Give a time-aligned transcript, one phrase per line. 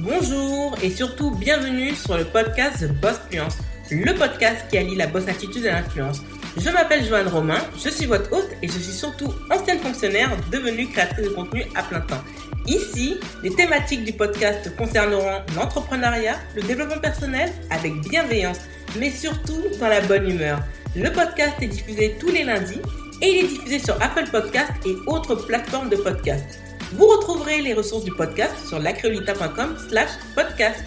[0.00, 3.58] Bonjour et surtout bienvenue sur le podcast The Boss Fluence,
[3.90, 6.22] le podcast qui allie la boss attitude et l'influence.
[6.56, 10.86] Je m'appelle Joanne Romain, je suis votre hôte et je suis surtout ancienne fonctionnaire devenue
[10.86, 12.22] créatrice de contenu à plein temps.
[12.68, 18.60] Ici, les thématiques du podcast concerneront l'entrepreneuriat, le développement personnel avec bienveillance,
[19.00, 20.60] mais surtout dans la bonne humeur.
[20.94, 22.80] Le podcast est diffusé tous les lundis
[23.20, 26.60] et il est diffusé sur Apple Podcast et autres plateformes de podcast.
[26.92, 30.82] Vous retrouverez les ressources du podcast sur lacreolita.com slash podcast.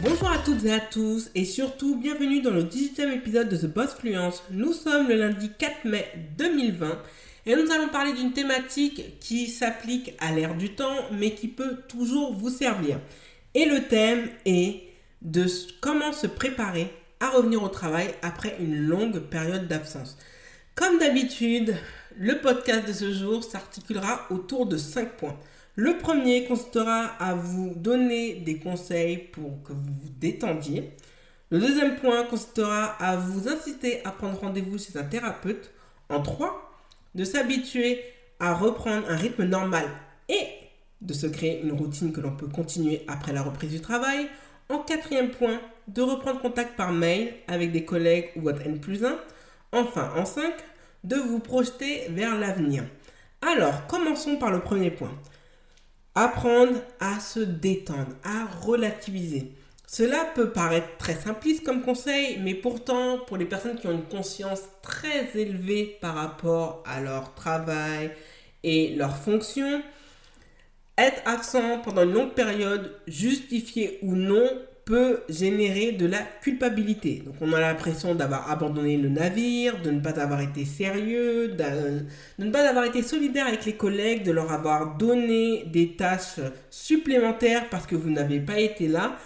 [0.00, 3.66] Bonjour à toutes et à tous et surtout bienvenue dans le 18e épisode de The
[3.66, 4.44] Boss Fluence.
[4.52, 6.06] Nous sommes le lundi 4 mai
[6.38, 6.96] 2020
[7.46, 11.78] et nous allons parler d'une thématique qui s'applique à l'ère du temps mais qui peut
[11.88, 13.00] toujours vous servir.
[13.54, 14.80] Et le thème est
[15.22, 15.46] de
[15.80, 16.88] comment se préparer
[17.18, 20.16] à revenir au travail après une longue période d'absence.
[20.74, 21.76] Comme d'habitude,
[22.18, 25.38] le podcast de ce jour s'articulera autour de 5 points.
[25.76, 30.90] Le premier consistera à vous donner des conseils pour que vous vous détendiez.
[31.50, 35.70] Le deuxième point consistera à vous inciter à prendre rendez-vous chez un thérapeute.
[36.08, 36.72] En 3,
[37.14, 38.02] de s'habituer
[38.40, 39.84] à reprendre un rythme normal
[40.28, 40.48] et
[41.02, 44.26] de se créer une routine que l'on peut continuer après la reprise du travail.
[44.68, 49.04] En quatrième point, de reprendre contact par mail avec des collègues ou votre N plus
[49.04, 49.16] 1.
[49.74, 50.54] Enfin, en 5,
[51.02, 52.84] de vous projeter vers l'avenir.
[53.42, 55.12] Alors, commençons par le premier point.
[56.14, 59.52] Apprendre à se détendre, à relativiser.
[59.86, 64.04] Cela peut paraître très simpliste comme conseil, mais pourtant, pour les personnes qui ont une
[64.04, 68.12] conscience très élevée par rapport à leur travail
[68.62, 69.82] et leur fonction,
[70.96, 74.48] être absent pendant une longue période, justifié ou non,
[74.84, 77.22] peut générer de la culpabilité.
[77.24, 82.44] Donc on a l'impression d'avoir abandonné le navire, de ne pas avoir été sérieux, de
[82.44, 87.68] ne pas avoir été solidaire avec les collègues, de leur avoir donné des tâches supplémentaires
[87.70, 89.16] parce que vous n'avez pas été là.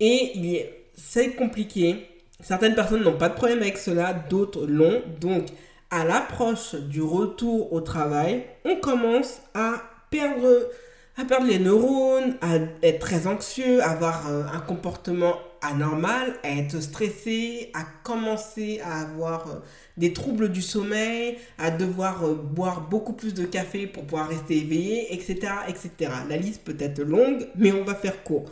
[0.00, 2.06] Et c'est compliqué.
[2.40, 5.02] Certaines personnes n'ont pas de problème avec cela, d'autres l'ont.
[5.20, 5.46] Donc
[5.90, 10.68] à l'approche du retour au travail, on commence à perdre
[11.16, 16.50] à perdre les neurones, à être très anxieux, à avoir euh, un comportement anormal, à
[16.50, 19.54] être stressé, à commencer à avoir euh,
[19.96, 24.58] des troubles du sommeil, à devoir euh, boire beaucoup plus de café pour pouvoir rester
[24.58, 26.12] éveillé, etc., etc.
[26.28, 28.46] La liste peut être longue, mais on va faire court.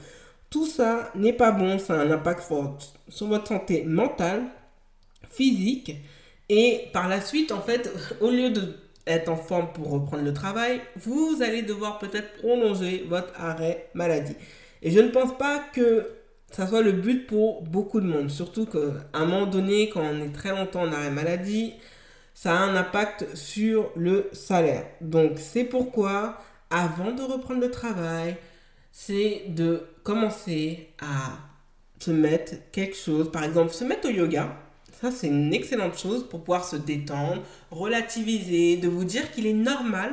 [0.49, 2.79] Tout ça n'est pas bon, ça a un impact fort
[3.09, 4.45] sur votre santé mentale,
[5.31, 5.97] physique,
[6.49, 7.91] et par la suite, en fait,
[8.21, 8.77] au lieu de
[9.07, 14.37] être en forme pour reprendre le travail, vous allez devoir peut-être prolonger votre arrêt maladie.
[14.83, 16.09] Et je ne pense pas que
[16.51, 18.31] ça soit le but pour beaucoup de monde.
[18.31, 18.79] Surtout qu'à
[19.15, 21.75] un moment donné, quand on est très longtemps en arrêt maladie,
[22.35, 24.87] ça a un impact sur le salaire.
[25.01, 26.39] Donc c'est pourquoi,
[26.71, 28.37] avant de reprendre le travail,
[28.91, 31.39] c'est de commencer à
[31.99, 34.57] se mettre quelque chose, par exemple se mettre au yoga,
[35.03, 37.43] ça, c'est une excellente chose pour pouvoir se détendre,
[37.73, 40.13] relativiser, de vous dire qu'il est normal.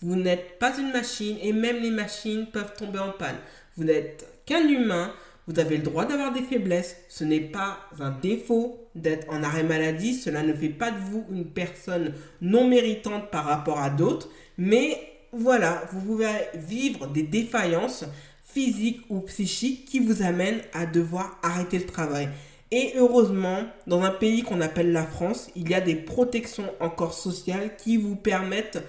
[0.00, 3.36] Vous n'êtes pas une machine et même les machines peuvent tomber en panne.
[3.76, 5.12] Vous n'êtes qu'un humain.
[5.46, 6.96] Vous avez le droit d'avoir des faiblesses.
[7.10, 10.14] Ce n'est pas un défaut d'être en arrêt maladie.
[10.14, 14.30] Cela ne fait pas de vous une personne non méritante par rapport à d'autres.
[14.56, 14.96] Mais
[15.32, 18.06] voilà, vous pouvez vivre des défaillances
[18.42, 22.30] physiques ou psychiques qui vous amènent à devoir arrêter le travail.
[22.72, 27.14] Et heureusement, dans un pays qu'on appelle la France, il y a des protections encore
[27.14, 28.82] sociales qui vous permettent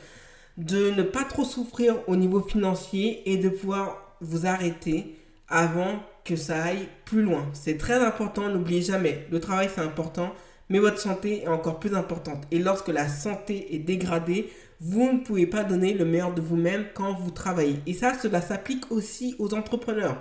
[0.57, 5.15] de ne pas trop souffrir au niveau financier et de pouvoir vous arrêter
[5.47, 7.47] avant que ça aille plus loin.
[7.53, 10.31] C'est très important, n'oubliez jamais, le travail c'est important,
[10.69, 12.43] mais votre santé est encore plus importante.
[12.51, 14.49] Et lorsque la santé est dégradée,
[14.79, 17.77] vous ne pouvez pas donner le meilleur de vous-même quand vous travaillez.
[17.87, 20.17] Et ça, cela s'applique aussi aux entrepreneurs.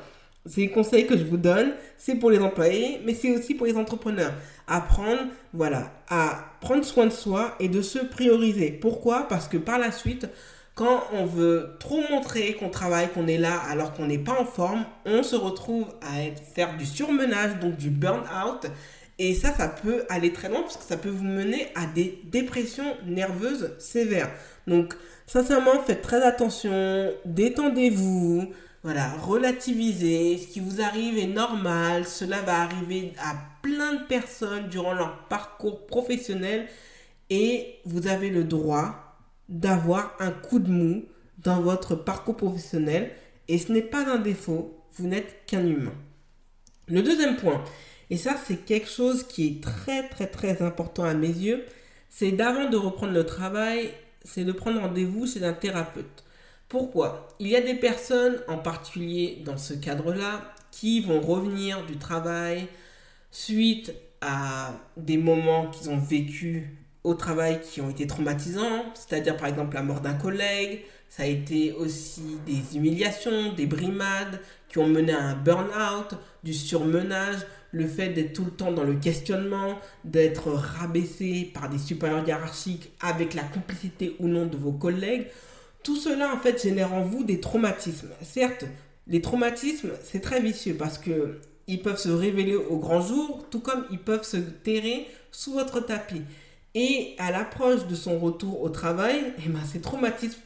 [0.47, 3.67] C'est les conseils que je vous donne, c'est pour les employés, mais c'est aussi pour
[3.67, 4.33] les entrepreneurs.
[4.67, 8.71] Apprendre, voilà, à prendre soin de soi et de se prioriser.
[8.71, 9.29] Pourquoi?
[9.29, 10.29] Parce que par la suite,
[10.75, 14.47] quand on veut trop montrer qu'on travaille, qu'on est là alors qu'on n'est pas en
[14.47, 18.67] forme, on se retrouve à être, faire du surmenage, donc du burn-out.
[19.19, 22.23] Et ça, ça peut aller très loin parce que ça peut vous mener à des
[22.25, 24.31] dépressions nerveuses sévères.
[24.67, 24.94] Donc,
[25.26, 28.50] sincèrement, faites très attention, détendez-vous.
[28.82, 34.69] Voilà, relativiser, ce qui vous arrive est normal, cela va arriver à plein de personnes
[34.69, 36.67] durant leur parcours professionnel
[37.29, 39.19] et vous avez le droit
[39.50, 41.05] d'avoir un coup de mou
[41.38, 43.11] dans votre parcours professionnel
[43.49, 45.94] et ce n'est pas un défaut, vous n'êtes qu'un humain.
[46.88, 47.62] Le deuxième point,
[48.09, 51.67] et ça c'est quelque chose qui est très très très important à mes yeux,
[52.09, 53.91] c'est d'avant de reprendre le travail,
[54.25, 56.25] c'est de prendre rendez-vous chez un thérapeute.
[56.70, 57.26] Pourquoi?
[57.40, 62.69] Il y a des personnes, en particulier dans ce cadre-là, qui vont revenir du travail
[63.32, 69.49] suite à des moments qu'ils ont vécu au travail qui ont été traumatisants, c'est-à-dire par
[69.49, 74.87] exemple la mort d'un collègue, ça a été aussi des humiliations, des brimades qui ont
[74.87, 76.14] mené à un burn-out,
[76.44, 77.38] du surmenage,
[77.73, 82.93] le fait d'être tout le temps dans le questionnement, d'être rabaissé par des supérieurs hiérarchiques
[83.00, 85.26] avec la complicité ou non de vos collègues.
[85.82, 88.11] Tout cela en fait génère en vous des traumatismes.
[88.23, 88.65] Certes,
[89.06, 93.61] les traumatismes, c'est très vicieux parce que ils peuvent se révéler au grand jour, tout
[93.61, 96.23] comme ils peuvent se terrer sous votre tapis.
[96.75, 100.41] Et à l'approche de son retour au travail, eh ben, ces traumatismes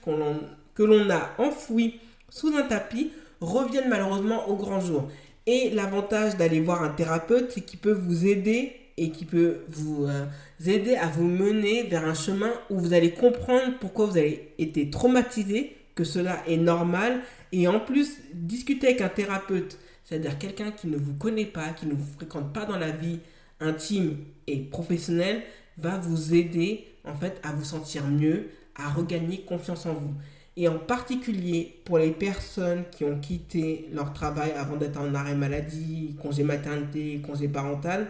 [0.75, 1.99] que l'on a enfouis
[2.29, 3.11] sous un tapis
[3.41, 5.09] reviennent malheureusement au grand jour.
[5.47, 10.05] Et l'avantage d'aller voir un thérapeute, c'est qu'il peut vous aider et qui peut vous
[10.05, 10.26] euh,
[10.64, 14.91] aider à vous mener vers un chemin où vous allez comprendre pourquoi vous avez été
[14.91, 17.20] traumatisé, que cela est normal.
[17.52, 21.87] Et en plus, discuter avec un thérapeute, c'est-à-dire quelqu'un qui ne vous connaît pas, qui
[21.87, 23.20] ne vous fréquente pas dans la vie
[23.61, 25.43] intime et professionnelle,
[25.76, 30.14] va vous aider en fait à vous sentir mieux, à regagner confiance en vous.
[30.56, 35.35] Et en particulier pour les personnes qui ont quitté leur travail avant d'être en arrêt
[35.35, 38.06] maladie, congé maternité, congé parental,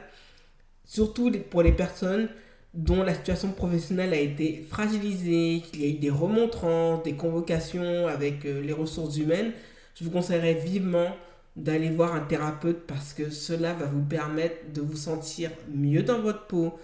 [0.85, 2.29] surtout pour les personnes
[2.75, 8.09] dont la situation professionnelle a été fragilisée, qu'il y a eu des remontrants, des convocations
[8.09, 9.53] avec euh, les ressources humaines,
[9.95, 11.15] je vous conseillerais vivement
[11.57, 16.21] d'aller voir un thérapeute parce que cela va vous permettre de vous sentir mieux dans
[16.21, 16.77] votre peau,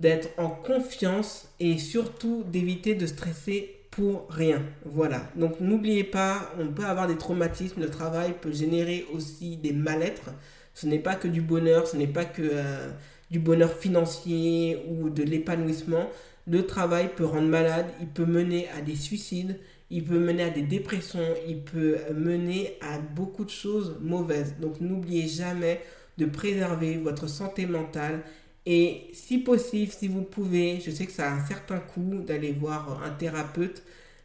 [0.00, 4.62] d'être en confiance et surtout d'éviter de stresser pour rien.
[4.84, 5.22] Voilà.
[5.36, 10.30] Donc n'oubliez pas, on peut avoir des traumatismes, le travail peut générer aussi des mal-être.
[10.74, 12.90] Ce n'est pas que du bonheur, ce n'est pas que euh,
[13.30, 16.08] du bonheur financier ou de l'épanouissement.
[16.46, 19.58] Le travail peut rendre malade, il peut mener à des suicides,
[19.90, 24.56] il peut mener à des dépressions, il peut mener à beaucoup de choses mauvaises.
[24.60, 25.80] Donc n'oubliez jamais
[26.18, 28.22] de préserver votre santé mentale
[28.66, 32.52] et si possible, si vous pouvez, je sais que ça a un certain coût d'aller
[32.52, 33.82] voir un thérapeute,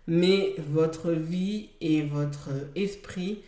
[0.08, 3.42] mais votre vie et votre esprit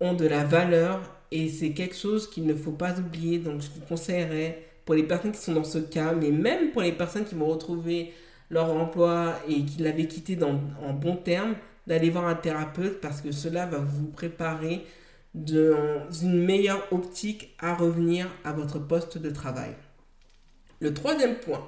[0.00, 1.00] ont de la valeur
[1.30, 3.38] et c'est quelque chose qu'il ne faut pas oublier.
[3.38, 6.82] Donc je vous conseillerais pour les personnes qui sont dans ce cas, mais même pour
[6.82, 8.12] les personnes qui vont retrouver
[8.50, 11.54] leur emploi et qui l'avaient quitté en bon terme,
[11.86, 14.84] d'aller voir un thérapeute parce que cela va vous préparer
[15.34, 19.74] dans une meilleure optique à revenir à votre poste de travail.
[20.80, 21.66] Le troisième point,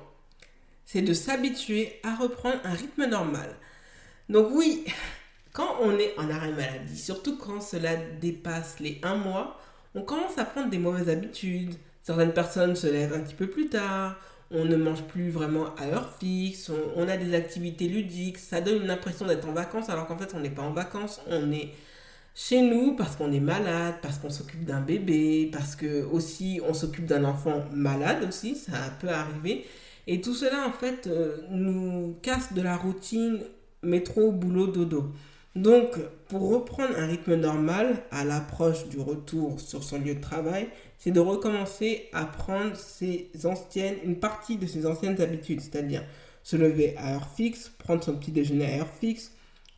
[0.84, 3.56] c'est de s'habituer à reprendre un rythme normal.
[4.28, 4.84] Donc oui,
[5.52, 9.58] quand on est en arrêt maladie, surtout quand cela dépasse les un mois,
[9.94, 11.74] on commence à prendre des mauvaises habitudes.
[12.04, 14.16] Certaines personnes se lèvent un petit peu plus tard,
[14.50, 18.82] on ne mange plus vraiment à heure fixe, on, a des activités ludiques, ça donne
[18.82, 21.70] une impression d'être en vacances alors qu'en fait on n'est pas en vacances, on est
[22.34, 26.74] chez nous parce qu'on est malade, parce qu'on s'occupe d'un bébé, parce que aussi on
[26.74, 29.64] s'occupe d'un enfant malade aussi, ça peut arriver.
[30.06, 33.40] Et tout cela en fait euh, nous casse de la routine
[33.82, 35.10] métro, boulot, dodo.
[35.54, 35.98] Donc
[36.28, 40.68] pour reprendre un rythme normal à l'approche du retour sur son lieu de travail,
[40.98, 46.02] c'est de recommencer à prendre ses anciennes, une partie de ses anciennes habitudes, c'est-à-dire
[46.42, 49.32] se lever à heure fixe, prendre son petit déjeuner à heure fixe,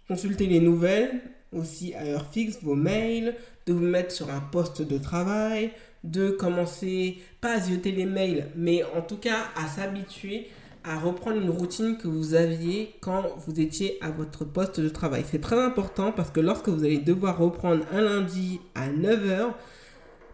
[0.08, 1.20] consulter les nouvelles,
[1.52, 3.34] aussi à heure fixe vos mails,
[3.66, 5.72] de vous mettre sur un poste de travail,
[6.04, 10.48] de commencer, pas à zioter les mails, mais en tout cas à s'habituer
[10.94, 15.24] reprendre une routine que vous aviez quand vous étiez à votre poste de travail.
[15.28, 19.54] C'est très important parce que lorsque vous allez devoir reprendre un lundi à 9h,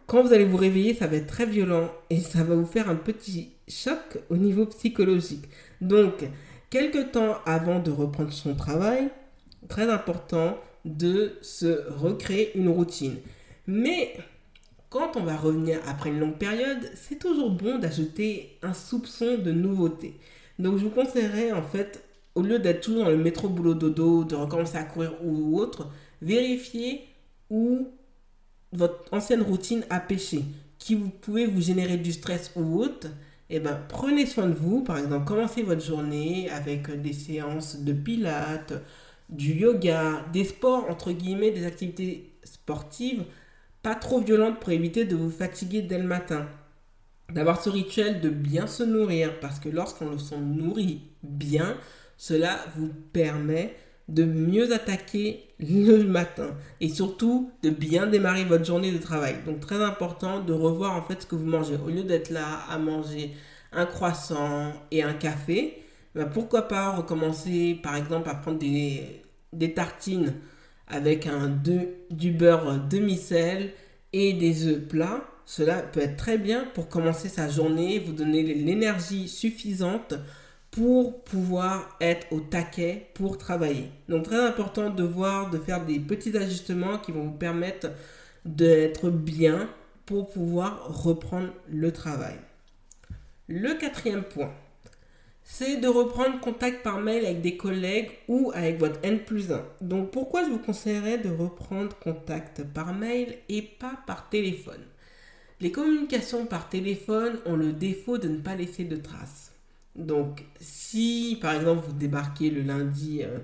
[0.07, 2.91] quand vous allez vous réveiller, ça va être très violent et ça va vous faire
[2.91, 5.49] un petit choc au niveau psychologique.
[5.81, 6.29] Donc,
[6.69, 9.09] quelques temps avant de reprendre son travail,
[9.69, 13.17] très important, de se recréer une routine.
[13.67, 14.15] Mais
[14.91, 19.51] quand on va revenir après une longue période, c'est toujours bon d'ajouter un soupçon de
[19.51, 20.21] nouveauté.
[20.63, 22.05] Donc je vous conseillerais en fait,
[22.37, 25.91] au lieu d'être toujours dans le métro boulot dodo, de recommencer à courir ou autre,
[26.21, 27.03] vérifiez
[27.51, 27.89] où
[28.73, 30.45] votre ancienne routine a pêché,
[30.79, 33.09] qui vous pouvez vous générer du stress ou autre.
[33.51, 37.93] Eh ben, prenez soin de vous, par exemple, commencez votre journée avec des séances de
[37.93, 38.73] pilates,
[39.29, 43.25] du yoga, des sports, entre guillemets, des activités sportives
[43.83, 46.47] pas trop violentes pour éviter de vous fatiguer dès le matin.
[47.35, 51.77] D'avoir ce rituel de bien se nourrir, parce que lorsqu'on se nourrit bien,
[52.17, 53.75] cela vous permet
[54.09, 59.37] de mieux attaquer le matin et surtout de bien démarrer votre journée de travail.
[59.47, 61.77] Donc très important de revoir en fait ce que vous mangez.
[61.85, 63.35] Au lieu d'être là à manger
[63.73, 65.83] un croissant et un café,
[66.15, 69.23] ben, pourquoi pas recommencer par exemple à prendre des
[69.53, 70.35] des tartines
[70.89, 71.49] avec un
[72.11, 73.73] du beurre demi-sel
[74.13, 78.43] et des œufs plats, cela peut être très bien pour commencer sa journée, vous donner
[78.43, 80.15] l'énergie suffisante
[80.71, 83.91] pour pouvoir être au taquet pour travailler.
[84.09, 87.91] Donc très important de voir, de faire des petits ajustements qui vont vous permettre
[88.45, 89.69] d'être bien
[90.07, 92.37] pour pouvoir reprendre le travail.
[93.49, 94.53] Le quatrième point,
[95.45, 99.63] c'est de reprendre contact par mail avec des collègues ou avec votre N plus 1.
[99.83, 104.81] Donc pourquoi je vous conseillerais de reprendre contact par mail et pas par téléphone?
[105.63, 109.53] Les communications par téléphone ont le défaut de ne pas laisser de traces.
[109.95, 113.39] Donc, si par exemple vous débarquez le lundi euh,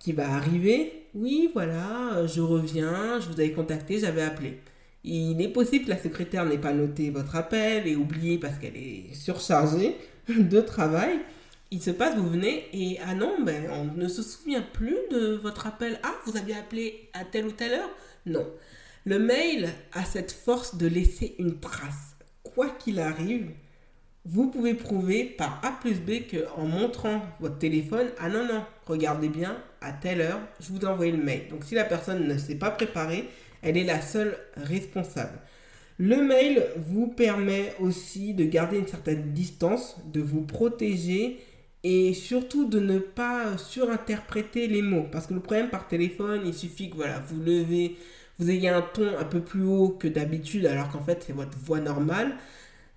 [0.00, 4.58] qui va arriver, oui, voilà, euh, je reviens, je vous avais contacté, j'avais appelé.
[5.04, 8.76] Il est possible que la secrétaire n'ait pas noté votre appel et oublié parce qu'elle
[8.76, 9.94] est surchargée
[10.28, 11.20] de travail.
[11.70, 15.36] Il se passe, vous venez et ah non, ben, on ne se souvient plus de
[15.36, 16.00] votre appel.
[16.02, 17.90] Ah, vous aviez appelé à telle ou telle heure?
[18.24, 18.48] Non.
[19.06, 22.16] Le mail a cette force de laisser une trace.
[22.42, 23.52] Quoi qu'il arrive,
[24.24, 29.28] vous pouvez prouver par A plus B qu'en montrant votre téléphone, ah non, non, regardez
[29.28, 31.42] bien, à telle heure, je vous ai envoyé le mail.
[31.50, 33.28] Donc si la personne ne s'est pas préparée,
[33.62, 35.38] elle est la seule responsable.
[35.98, 41.38] Le mail vous permet aussi de garder une certaine distance, de vous protéger
[41.84, 45.06] et surtout de ne pas surinterpréter les mots.
[45.12, 47.96] Parce que le problème par téléphone, il suffit que voilà, vous levez,
[48.38, 51.56] vous ayez un ton un peu plus haut que d'habitude alors qu'en fait c'est votre
[51.58, 52.36] voix normale.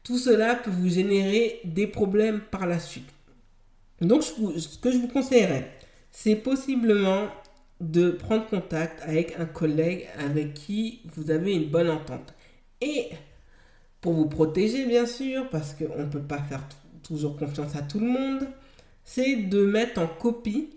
[0.03, 3.09] Tout cela peut vous générer des problèmes par la suite.
[4.01, 5.69] Donc, ce que je vous conseillerais,
[6.11, 7.27] c'est possiblement
[7.81, 12.33] de prendre contact avec un collègue avec qui vous avez une bonne entente.
[12.81, 13.09] Et
[14.01, 16.63] pour vous protéger, bien sûr, parce qu'on ne peut pas faire
[17.03, 18.47] toujours confiance à tout le monde,
[19.03, 20.69] c'est de mettre en copie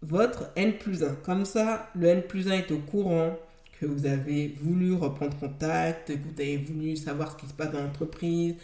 [0.00, 1.16] votre N plus 1.
[1.16, 3.36] Comme ça, le N plus 1 est au courant
[3.82, 7.72] que vous avez voulu reprendre contact, que vous avez voulu savoir ce qui se passe
[7.72, 8.54] dans l'entreprise,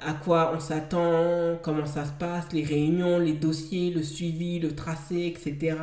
[0.00, 4.74] à quoi on s'attend, comment ça se passe, les réunions, les dossiers, le suivi, le
[4.74, 5.76] tracé, etc.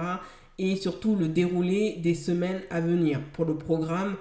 [0.60, 4.16] Et surtout le déroulé des semaines à venir pour le programme.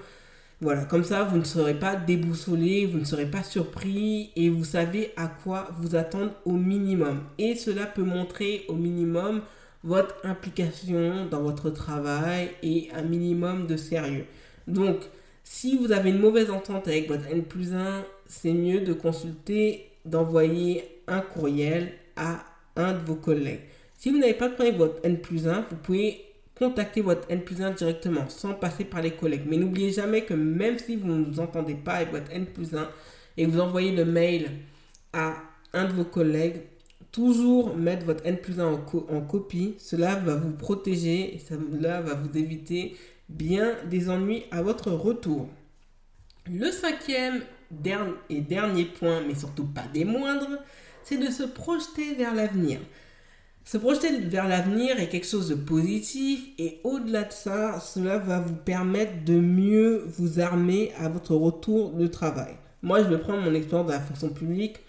[0.60, 4.64] Voilà, comme ça, vous ne serez pas déboussolé, vous ne serez pas surpris et vous
[4.64, 7.20] savez à quoi vous attendre au minimum.
[7.36, 9.42] Et cela peut montrer au minimum
[9.82, 14.26] votre implication dans votre travail et un minimum de sérieux.
[14.66, 14.98] Donc,
[15.44, 19.90] si vous avez une mauvaise entente avec votre N plus 1, c'est mieux de consulter,
[20.04, 22.44] d'envoyer un courriel à
[22.76, 23.60] un de vos collègues.
[23.98, 26.24] Si vous n'avez pas de problème avec votre N plus 1, vous pouvez
[26.58, 29.42] contacter votre N plus 1 directement sans passer par les collègues.
[29.46, 32.74] Mais n'oubliez jamais que même si vous ne vous entendez pas avec votre N plus
[32.74, 32.88] 1
[33.36, 34.50] et vous envoyez le mail
[35.12, 35.34] à
[35.72, 36.62] un de vos collègues,
[37.10, 39.74] toujours mettre votre N plus 1 en, en copie.
[39.78, 42.96] Cela va vous protéger et cela va vous éviter
[43.36, 45.48] bien des ennuis à votre retour.
[46.50, 47.42] Le cinquième
[48.28, 50.58] et dernier point, mais surtout pas des moindres,
[51.02, 52.80] c'est de se projeter vers l'avenir.
[53.64, 58.40] Se projeter vers l'avenir est quelque chose de positif et au-delà de ça, cela va
[58.40, 62.56] vous permettre de mieux vous armer à votre retour de travail.
[62.82, 64.80] Moi, je vais prendre mon expérience de la fonction publique.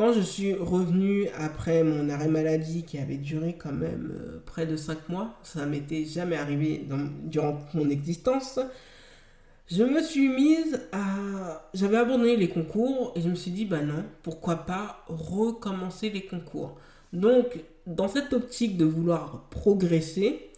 [0.00, 4.64] Quand je suis revenu après mon arrêt maladie qui avait duré quand même euh, près
[4.64, 6.86] de 5 mois, ça m'était jamais arrivé
[7.24, 8.58] durant mon existence,
[9.70, 11.68] je me suis mise à...
[11.74, 16.24] J'avais abandonné les concours et je me suis dit, bah non, pourquoi pas recommencer les
[16.24, 16.78] concours.
[17.12, 20.50] Donc, dans cette optique de vouloir progresser,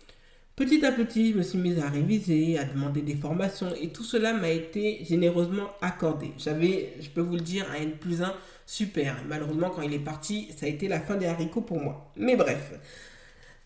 [0.54, 4.04] petit à petit, je me suis mise à réviser, à demander des formations et tout
[4.04, 6.30] cela m'a été généreusement accordé.
[6.38, 8.32] J'avais, je peux vous le dire, un N plus 1
[8.72, 9.16] super.
[9.28, 12.10] Malheureusement, quand il est parti, ça a été la fin des haricots pour moi.
[12.16, 12.72] Mais bref.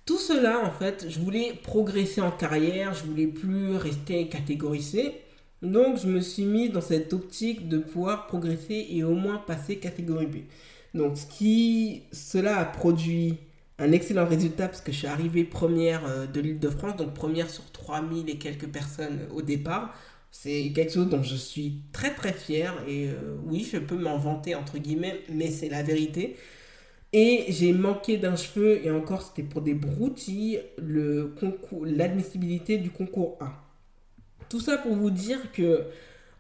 [0.04, 5.20] Tout cela, en fait, je voulais progresser en carrière, je voulais plus rester catégorisé.
[5.62, 9.76] Donc, je me suis mis dans cette optique de pouvoir progresser et au moins passer
[9.76, 10.36] catégorie B.
[10.94, 13.38] Donc, qui, cela a produit
[13.78, 17.14] un excellent résultat parce que je suis arrivé première euh, de l'île de France, donc
[17.14, 19.94] première sur 3000 et quelques personnes au départ.
[20.38, 24.19] C'est quelque chose dont je suis très très fier et euh, oui, je peux m'en
[24.19, 26.37] vanter entre guillemets, mais c'est la vérité.
[27.14, 33.55] Et j'ai manqué d'un cheveu et encore c'était pour des broutilles l'admissibilité du concours A.
[34.50, 35.85] Tout ça pour vous dire que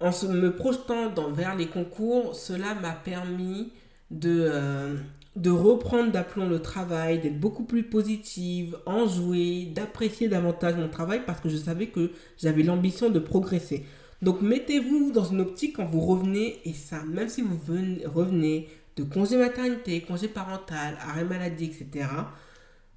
[0.00, 3.72] en me projetant dans, vers les concours, cela m'a permis
[4.10, 4.96] de, euh,
[5.36, 11.40] de reprendre d'aplomb le travail, d'être beaucoup plus positive, enjouée, d'apprécier davantage mon travail parce
[11.40, 13.84] que je savais que j'avais l'ambition de progresser.
[14.22, 18.68] Donc mettez-vous dans une optique quand vous revenez, et ça, même si vous venez, revenez
[18.96, 22.08] de congé maternité, congé parental, arrêt maladie, etc.,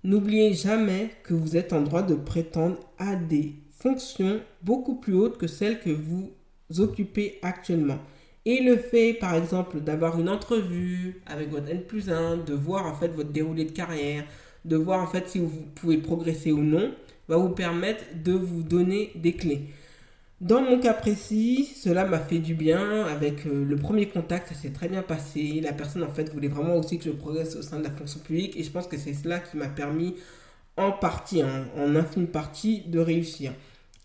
[0.02, 5.38] N'oubliez jamais que vous êtes en droit de prétendre à des fonctions beaucoup plus hautes
[5.38, 6.32] que celles que vous
[6.78, 8.00] occupez actuellement.
[8.50, 12.88] Et le fait, par exemple, d'avoir une entrevue avec votre N plus 1, de voir
[12.88, 14.24] en fait votre déroulé de carrière,
[14.66, 16.92] de voir en fait si vous pouvez progresser ou non,
[17.28, 19.68] va vous permettre de vous donner des clés.
[20.42, 24.56] Dans mon cas précis, cela m'a fait du bien avec euh, le premier contact, ça
[24.56, 25.62] s'est très bien passé.
[25.62, 28.20] La personne en fait voulait vraiment aussi que je progresse au sein de la fonction
[28.20, 30.16] publique et je pense que c'est cela qui m'a permis
[30.76, 33.52] en partie, en infime partie, de réussir.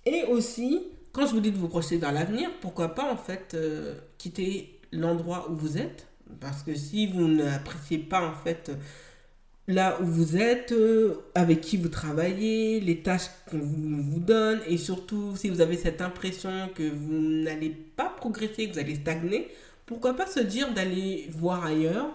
[0.04, 0.82] Et aussi,
[1.14, 4.80] quand je vous dis de vous projeter vers l'avenir, pourquoi pas en fait euh, quitter
[4.92, 6.08] l'endroit où vous êtes?
[6.40, 8.72] Parce que si vous n'appréciez pas en fait
[9.68, 14.76] là où vous êtes, euh, avec qui vous travaillez, les tâches qu'on vous, donne, et
[14.76, 17.12] surtout si vous avez cette impression que vous
[17.44, 19.48] n'allez pas progresser, que vous allez stagner,
[19.86, 22.08] pourquoi pas se dire d'aller voir ailleurs,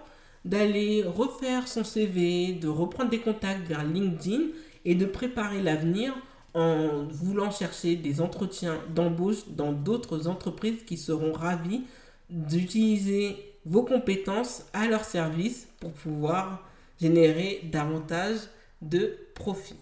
[0.44, 4.48] d'aller refaire son CV, de reprendre des contacts vers LinkedIn
[4.84, 6.13] et de préparer l'avenir
[6.53, 11.84] en voulant chercher des entretiens d'embauche dans d'autres entreprises qui seront ravis
[12.29, 16.63] d'utiliser vos compétences à leur service pour pouvoir
[17.00, 18.38] générer davantage
[18.82, 19.75] de profit.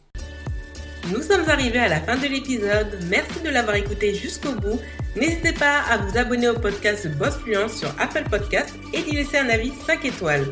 [1.12, 3.00] Nous sommes arrivés à la fin de l'épisode.
[3.10, 4.80] Merci de l'avoir écouté jusqu'au bout.
[5.16, 9.38] N'hésitez pas à vous abonner au podcast Boss Fluence sur Apple Podcast et d'y laisser
[9.38, 10.46] un avis 5 étoiles.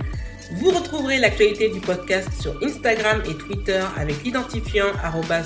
[0.51, 4.85] Vous retrouverez l'actualité du podcast sur Instagram et Twitter avec l'identifiant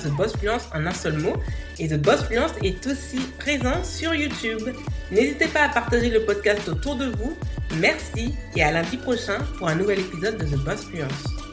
[0.02, 1.34] TheBossFluence en un seul mot.
[1.78, 2.20] Et The Boss
[2.62, 4.68] est aussi présent sur YouTube.
[5.10, 7.36] N'hésitez pas à partager le podcast autour de vous.
[7.76, 11.49] Merci et à lundi prochain pour un nouvel épisode de The Boss Fluence.